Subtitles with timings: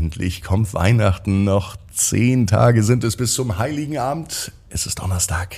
[0.00, 1.44] endlich kommt Weihnachten.
[1.44, 4.50] Noch zehn Tage sind es bis zum Heiligen Abend.
[4.70, 5.56] Es ist Donnerstag.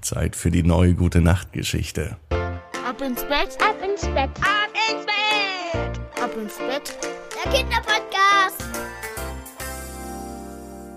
[0.00, 2.16] Zeit für die neue gute Nachtgeschichte.
[2.30, 6.96] Ab ins Bett, ab ins Bett, ab ins Bett, ab ins Bett.
[7.34, 8.62] Der Kinderpodcast.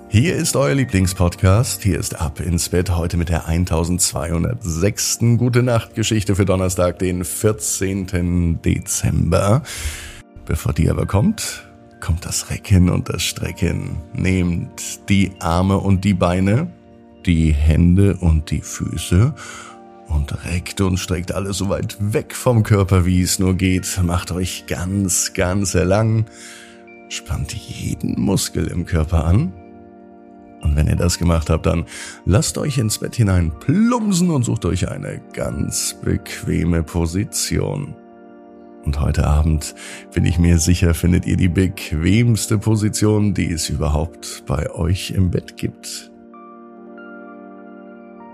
[0.09, 1.81] Hier ist euer Lieblingspodcast.
[1.81, 5.17] Hier ist Ab ins Bett heute mit der 1206.
[5.39, 8.61] Gute Nachtgeschichte für Donnerstag, den 14.
[8.61, 9.63] Dezember.
[10.45, 11.64] Bevor die aber kommt,
[12.05, 13.97] kommt das Recken und das Strecken.
[14.13, 16.71] Nehmt die Arme und die Beine,
[17.25, 19.33] die Hände und die Füße
[20.07, 23.99] und reckt und streckt alles so weit weg vom Körper, wie es nur geht.
[24.03, 26.27] Macht euch ganz, ganz lang.
[27.09, 29.51] Spannt jeden Muskel im Körper an
[30.61, 31.85] und wenn ihr das gemacht habt, dann
[32.25, 37.95] lasst euch ins Bett hinein plumsen und sucht euch eine ganz bequeme Position.
[38.85, 39.73] Und heute Abend,
[40.13, 45.31] bin ich mir sicher, findet ihr die bequemste Position, die es überhaupt bei euch im
[45.31, 46.11] Bett gibt.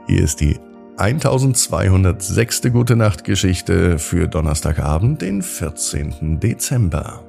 [0.08, 0.60] Hier ist die
[0.98, 2.64] 1206.
[2.74, 6.40] Gute Nacht Geschichte für Donnerstagabend, den 14.
[6.42, 7.24] Dezember.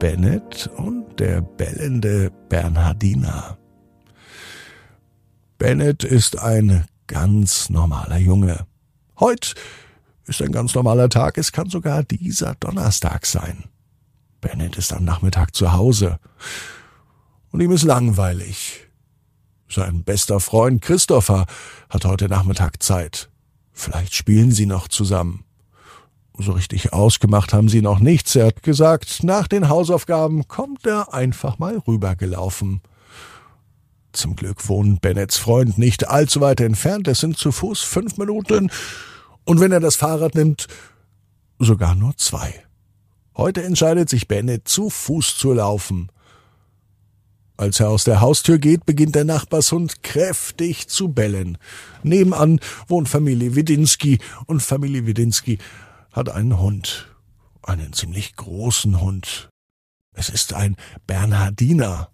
[0.00, 3.56] Bennett und der bellende Bernhardiner.
[5.58, 8.66] Bennett ist ein ganz normaler Junge.
[9.18, 9.54] Heut
[10.26, 13.64] ist ein ganz normaler Tag, es kann sogar dieser Donnerstag sein.
[14.40, 16.18] Bennett ist am Nachmittag zu Hause.
[17.50, 18.86] Und ihm ist langweilig.
[19.68, 21.46] Sein bester Freund Christopher
[21.88, 23.30] hat heute Nachmittag Zeit.
[23.72, 25.44] Vielleicht spielen sie noch zusammen.
[26.38, 28.36] So richtig ausgemacht haben sie noch nichts.
[28.36, 32.82] Er hat gesagt, nach den Hausaufgaben kommt er einfach mal rübergelaufen.
[34.12, 37.08] Zum Glück wohnt Bennets Freund nicht allzu weit entfernt.
[37.08, 38.70] Es sind zu Fuß fünf Minuten.
[39.46, 40.66] Und wenn er das Fahrrad nimmt,
[41.58, 42.64] sogar nur zwei.
[43.36, 46.10] Heute entscheidet sich Bennett, zu Fuß zu laufen.
[47.56, 51.56] Als er aus der Haustür geht, beginnt der Nachbarshund kräftig zu bellen.
[52.02, 55.58] Nebenan wohnt Familie Widinski und Familie Widinski
[56.12, 57.08] hat einen Hund.
[57.62, 59.48] Einen ziemlich großen Hund.
[60.12, 62.10] Es ist ein Bernhardiner.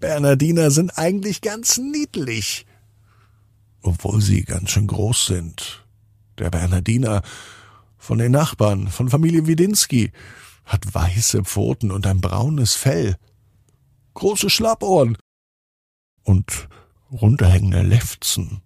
[0.00, 2.66] Bernardiner sind eigentlich ganz niedlich.
[3.82, 5.82] Obwohl sie ganz schön groß sind.
[6.38, 7.22] Der Bernardiner
[7.98, 10.12] von den Nachbarn, von Familie Widinski,
[10.64, 13.16] hat weiße Pfoten und ein braunes Fell,
[14.14, 15.16] große Schlappohren
[16.24, 16.68] und
[17.10, 18.62] runterhängende Lefzen.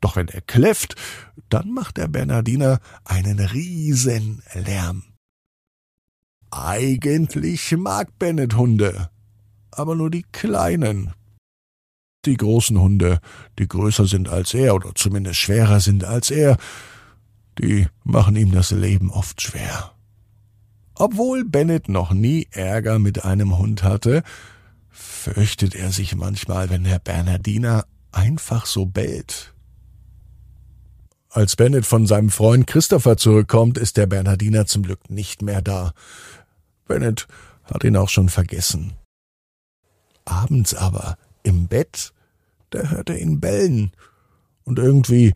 [0.00, 0.94] Doch wenn er kläfft,
[1.48, 5.04] dann macht der Bernardiner einen riesen Lärm.
[6.50, 9.10] Eigentlich mag Bennett Hunde,
[9.70, 11.12] aber nur die kleinen.
[12.24, 13.20] Die großen Hunde,
[13.58, 16.56] die größer sind als er oder zumindest schwerer sind als er,
[17.58, 19.92] die machen ihm das Leben oft schwer.
[20.94, 24.22] Obwohl Bennett noch nie Ärger mit einem Hund hatte,
[24.90, 29.54] fürchtet er sich manchmal, wenn der Bernardiner einfach so bellt.
[31.30, 35.92] Als Bennett von seinem Freund Christopher zurückkommt, ist der Bernardiner zum Glück nicht mehr da.
[36.86, 37.28] Bennett
[37.64, 38.94] hat ihn auch schon vergessen.
[40.24, 42.12] Abends aber, im Bett,
[42.70, 43.92] da hört er ihn bellen.
[44.64, 45.34] Und irgendwie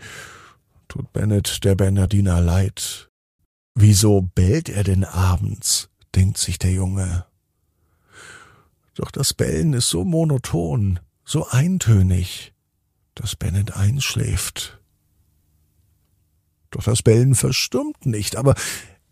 [0.92, 3.08] tut Bennett der Bernardiner leid.
[3.75, 5.88] Wieso bellt er denn abends?
[6.14, 7.25] denkt sich der Junge.
[8.94, 12.52] Doch das Bellen ist so monoton, so eintönig,
[13.14, 14.82] dass Bennett einschläft.
[16.70, 18.54] Doch das Bellen verstummt nicht, aber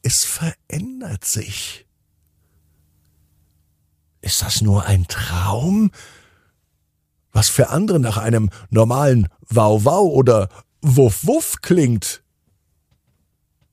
[0.02, 1.86] es verändert sich.
[4.20, 5.92] Ist das nur ein Traum?
[7.32, 10.50] Was für andere nach einem normalen Wow-Wow oder
[10.82, 12.22] Wuff-Wuff klingt.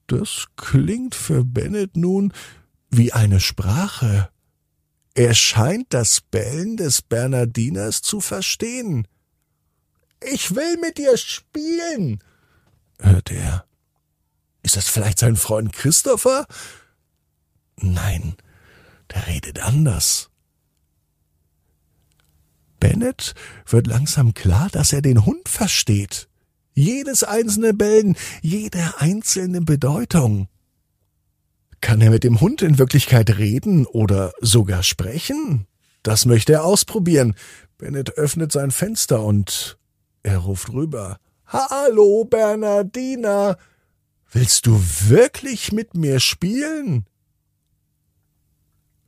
[0.07, 2.33] Das klingt für Bennett nun
[2.89, 4.29] wie eine Sprache.
[5.13, 9.07] Er scheint das Bellen des Bernardiners zu verstehen.
[10.21, 12.23] Ich will mit dir spielen,
[12.99, 13.65] hört er.
[14.63, 16.45] Ist das vielleicht sein Freund Christopher?
[17.77, 18.35] Nein,
[19.13, 20.29] der redet anders.
[22.79, 23.33] Bennett
[23.65, 26.27] wird langsam klar, dass er den Hund versteht.
[26.77, 30.47] Jedes einzelne Bellen, jede einzelne Bedeutung.
[31.81, 35.65] Kann er mit dem Hund in Wirklichkeit reden oder sogar sprechen?
[36.03, 37.33] Das möchte er ausprobieren.
[37.79, 39.79] Bennett öffnet sein Fenster und
[40.21, 41.17] er ruft rüber.
[41.47, 43.57] Hallo, Bernardina.
[44.31, 47.07] Willst du wirklich mit mir spielen?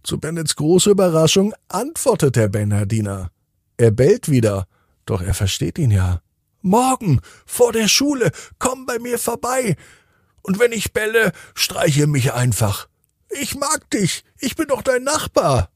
[0.02, 3.30] Zu Bennets große Überraschung antwortet der Bernardiner.
[3.78, 4.66] Er bellt wieder,
[5.06, 6.24] doch er versteht ihn ja.
[6.62, 9.76] Morgen, vor der Schule, komm bei mir vorbei.
[10.42, 12.88] Und wenn ich belle, streiche mich einfach.
[13.30, 15.70] Ich mag dich, ich bin doch dein Nachbar.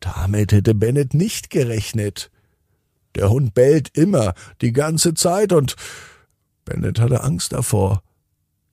[0.00, 2.30] Damit hätte Bennett nicht gerechnet.
[3.14, 5.74] Der Hund bellt immer, die ganze Zeit, und
[6.64, 8.02] Bennett hatte Angst davor.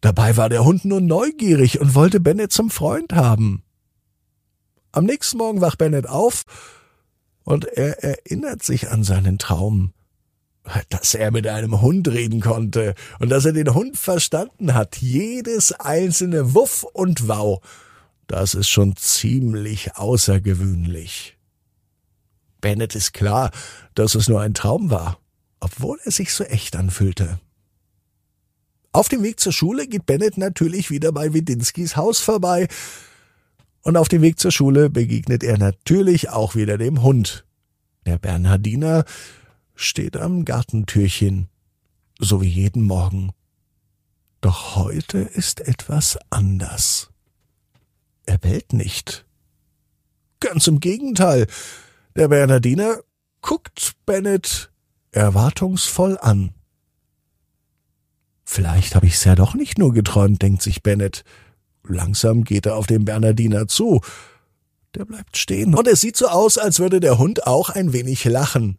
[0.01, 3.63] Dabei war der Hund nur neugierig und wollte Bennett zum Freund haben.
[4.91, 6.43] Am nächsten Morgen wacht Bennett auf
[7.45, 9.93] und er erinnert sich an seinen Traum,
[10.89, 15.73] dass er mit einem Hund reden konnte und dass er den Hund verstanden hat, jedes
[15.73, 17.61] einzelne Wuff und Wow.
[18.27, 21.37] Das ist schon ziemlich außergewöhnlich.
[22.61, 23.51] Bennett ist klar,
[23.93, 25.19] dass es nur ein Traum war,
[25.59, 27.39] obwohl er sich so echt anfühlte.
[28.93, 32.67] Auf dem Weg zur Schule geht Bennett natürlich wieder bei Widinskis Haus vorbei.
[33.81, 37.43] Und auf dem Weg zur Schule begegnet er natürlich auch wieder dem Hund.
[38.05, 39.03] Der Bernhardiner
[39.75, 41.49] steht am Gartentürchen,
[42.19, 43.31] so wie jeden Morgen.
[44.41, 47.09] Doch heute ist etwas anders.
[48.25, 49.25] Er bellt nicht.
[50.39, 51.47] Ganz im Gegenteil.
[52.15, 52.99] Der Bernhardiner
[53.41, 54.71] guckt Bennett
[55.11, 56.53] erwartungsvoll an.
[58.43, 61.23] Vielleicht habe ich's ja doch nicht nur geträumt, denkt sich Bennett.
[61.87, 64.01] Langsam geht er auf den Bernardiner zu.
[64.95, 68.25] Der bleibt stehen und es sieht so aus, als würde der Hund auch ein wenig
[68.25, 68.77] lachen.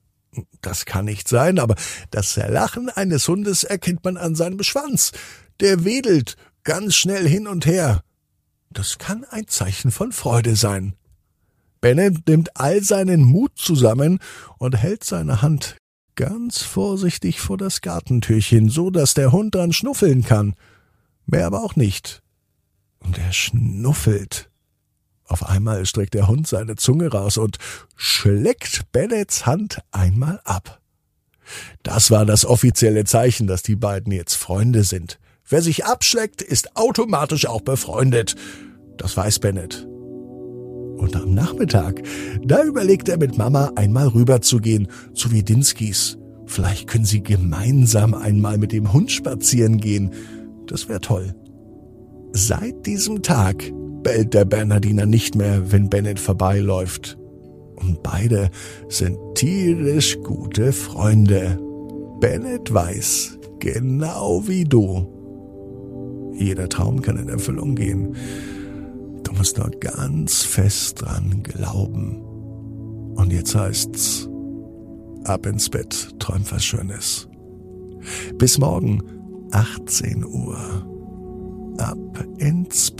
[0.60, 1.74] Das kann nicht sein, aber
[2.10, 5.12] das Lachen eines Hundes erkennt man an seinem Schwanz.
[5.60, 8.02] Der wedelt ganz schnell hin und her.
[8.70, 10.94] Das kann ein Zeichen von Freude sein.
[11.80, 14.18] Bennett nimmt all seinen Mut zusammen
[14.58, 15.76] und hält seine Hand
[16.16, 20.54] ganz vorsichtig vor das Gartentürchen, so dass der Hund dran schnuffeln kann.
[21.26, 22.22] Mehr aber auch nicht.
[23.00, 24.50] Und er schnuffelt.
[25.26, 27.58] Auf einmal streckt der Hund seine Zunge raus und
[27.96, 30.80] schleckt Bennets Hand einmal ab.
[31.82, 35.18] Das war das offizielle Zeichen, dass die beiden jetzt Freunde sind.
[35.48, 38.34] Wer sich abschleckt, ist automatisch auch befreundet.
[38.96, 39.86] Das weiß Bennett.
[40.96, 42.02] Und am Nachmittag,
[42.42, 46.16] da überlegt er mit Mama einmal rüberzugehen zu Widinskis.
[46.46, 50.12] Vielleicht können sie gemeinsam einmal mit dem Hund spazieren gehen.
[50.66, 51.34] Das wäre toll.
[52.32, 53.70] Seit diesem Tag
[54.04, 57.18] bellt der Bernardiner nicht mehr, wenn Bennett vorbeiläuft.
[57.74, 58.50] Und beide
[58.88, 61.58] sind tierisch gute Freunde.
[62.20, 65.10] Bennett weiß, genau wie du.
[66.36, 68.14] Jeder Traum kann in Erfüllung gehen.
[69.24, 72.20] Du musst nur ganz fest dran glauben.
[73.16, 74.28] Und jetzt heißt's,
[75.24, 77.28] ab ins Bett, träum was Schönes.
[78.36, 79.02] Bis morgen,
[79.52, 80.93] 18 Uhr.
[81.78, 82.90] Ab ins